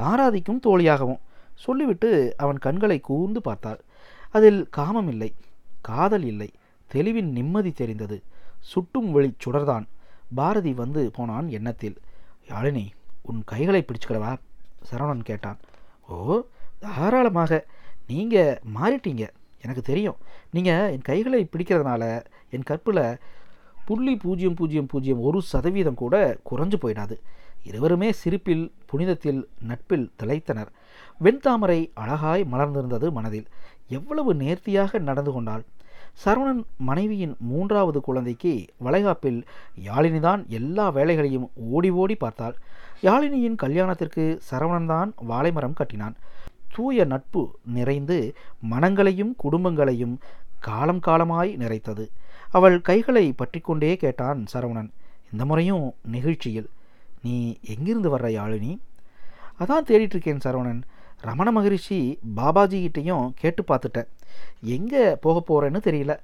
ஆராதிக்கும் 0.09 0.61
தோழியாகவும். 0.67 1.21
சொல்லிவிட்டு 1.57 2.35
அவன் 2.37 2.59
கண்களை 2.59 2.99
கூர்ந்து 3.01 3.41
பார்த்தாள். 3.41 3.81
அதில் 4.31 4.61
காமம் 4.71 5.09
இல்லை 5.09 5.35
காதல் 5.81 6.25
இல்லை 6.25 6.49
தெளிவின் 6.87 7.31
நிம்மதி 7.33 7.73
தெரிந்தது. 7.73 8.23
சுட்டும் 8.61 9.11
வழி 9.11 9.35
சுடர்தான். 9.45 9.87
பாரதி 10.35 10.73
வந்து 10.73 11.11
போனான் 11.11 11.49
எண்ணத்தில். 11.49 11.97
யாழினி 12.49 12.87
உன் 13.23 13.43
கைகளை 13.45 13.85
பிடிச்சுக்கிடவா? 13.87 14.37
சரவணன் 14.91 15.29
கேட்டான். 15.31 15.59
ஓ 16.09 16.43
தாராளமாக. 16.79 17.67
நீங்கள் 18.07 18.61
மாறிட்டீங்க. 18.75 19.25
எனக்கு 19.63 19.83
தெரியும். 19.83 20.17
நீங்கள் 20.51 20.91
என் 20.93 21.03
கைகளை 21.03 21.49
பிடிக்கிறதுனால 21.53 22.25
என் 22.51 22.63
கற்பில் 22.63 23.19
புள்ளி 23.85 24.17
பூஜ்ஜியம் 24.17 24.55
பூஜ்ஜியம் 24.55 24.87
பூஜ்ஜியம் 24.87 25.21
ஒரு 25.21 25.41
சதவீதம் 25.43 25.95
கூட 25.95 26.39
குறைஞ்சு 26.51 26.75
போயிடாது. 26.83 27.17
இருவருமே 27.65 28.13
சிரிப்பில் 28.13 28.75
புனிதத்தில் 28.87 29.49
நட்பில் 29.61 30.13
திளைத்தனர். 30.23 30.71
வெண்தாமரை 31.25 31.91
அழகாய் 31.95 32.47
மலர்ந்திருந்தது 32.53 33.11
மனதில். 33.11 33.47
எவ்வளவு 33.89 34.35
நேர்த்தியாக 34.35 34.99
நடந்து 34.99 35.33
கொண்டாள். 35.33 35.65
சரவணன் 36.25 36.63
மனைவியின் 36.77 37.37
மூன்றாவது 37.39 38.01
குழந்தைக்கு 38.01 38.65
வளைகாப்பில் 38.85 39.45
யாழினிதான் 39.85 40.47
எல்லா 40.47 40.89
வேலைகளையும் 40.89 41.51
ஓடி 41.55 41.91
ஓடி 41.91 42.15
பார்த்தாள். 42.15 42.57
யாழினியின் 43.03 43.55
கல்யாணத்திற்கு 43.55 44.41
சரவணன்தான் 44.51 45.13
வாழைமரம் 45.29 45.73
கட்டினான். 45.73 46.17
தூய 46.75 47.05
நட்பு 47.05 47.59
நிறைந்து 47.65 48.35
மனங்களையும் 48.71 49.37
குடும்பங்களையும் 49.45 50.17
காலம் 50.59 51.01
காலமாய் 51.01 51.57
நிறைத்தது. 51.57 52.09
அவள் 52.51 52.81
கைகளை 52.81 53.33
பற்றிக்கொண்டே 53.33 53.97
கேட்டான் 53.97 54.45
சரவணன் 54.53 54.91
இந்த 55.33 55.45
முறையும் 55.45 55.95
நிகழ்ச்சியில். 56.03 56.69
நீ 57.23 57.57
எங்கிருந்து 57.63 58.19
வர்ற 58.19 58.23
யாழினி? 58.23 58.79
அதான் 59.61 59.87
தேடிட்டு 59.87 60.17
இருக்கேன் 60.17 60.45
சரவணன். 60.45 60.83
ரமண 61.21 61.51
மகரிஷி 61.51 62.19
பாபாஜிகிட்டையும் 62.37 63.31
கேட்டு 63.35 63.65
பார்த்துட்டேன். 63.69 64.09
எங்கே 64.61 65.17
போக 65.17 65.39
போகிறேன்னு 65.47 65.75
தெரியல. 65.75 66.17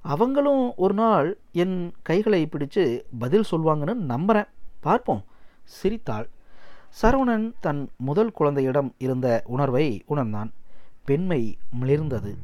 அவங்களும் 0.00 0.72
ஒரு 0.76 0.94
நாள் 0.94 1.36
என் 1.52 1.92
கைகளை 2.02 2.48
பிடிச்சு 2.52 3.00
பதில் 3.18 3.44
சொல்வாங்கன்னு 3.50 3.94
நம்புகிறேன் 3.94 4.50
பார்ப்போம். 4.80 5.24
சிரித்தாள். 5.64 6.28
சரவணன் 7.02 7.52
தன் 7.60 7.88
முதல் 7.96 8.32
குழந்தையிடம் 8.32 8.94
இருந்த 8.98 9.42
உணர்வை 9.46 10.02
உணர்ந்தான். 10.06 10.52
பெண்மை 11.04 11.58
மிளிர்ந்தது. 11.80 12.34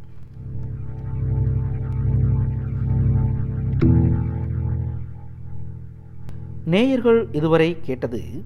நேயர்கள் 6.65 7.29
இதுவரை 7.33 7.79
கேட்டது 7.81 8.45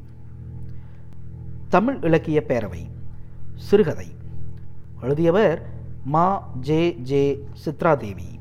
தமிழ் 1.68 1.98
இலக்கிய 2.00 2.44
பேரவை. 2.48 2.82
சிறுகதை. 3.56 4.06
எழுதியவர் 5.00 5.68
மா 6.04 6.52
ஜே 6.60 6.92
ஜே 6.92 7.48
சித்ராதேவி. 7.64 8.35